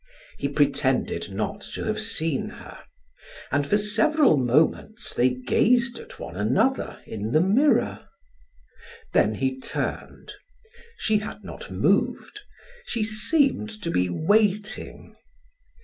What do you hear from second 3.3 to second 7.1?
and for several moments they gazed at one another